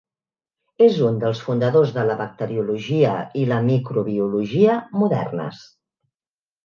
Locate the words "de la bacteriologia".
1.97-3.13